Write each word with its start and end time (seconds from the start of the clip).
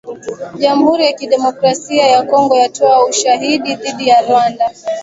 Jamhuri 0.61 1.03
ya 1.05 1.13
Kidemokrasia 1.19 2.05
ya 2.07 2.21
Kongo 2.23 2.55
yatoa 2.61 3.05
‘ushahidi’ 3.09 3.75
dhidi 3.75 4.07
ya 4.09 4.21
Rwanda. 4.25 4.65